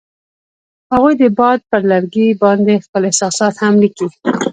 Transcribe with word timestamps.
هغوی 0.93 1.13
د 1.21 1.23
باد 1.39 1.59
پر 1.69 1.81
لرګي 1.91 2.27
باندې 2.43 2.83
خپل 2.85 3.01
احساسات 3.05 3.53
هم 3.63 3.73
لیکل. 3.83 4.07